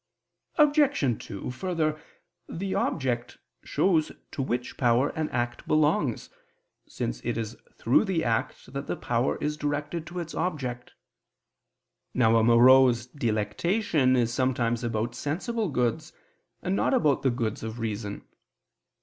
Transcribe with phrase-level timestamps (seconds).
[0.57, 1.23] Obj.
[1.27, 2.01] 2: Further,
[2.49, 6.31] the object shows to which power an act belongs,
[6.87, 10.93] since it is through the act that the power is directed to its object.
[12.15, 16.13] Now a morose delectation is sometimes about sensible goods,
[16.63, 18.23] and not about the goods of the reason.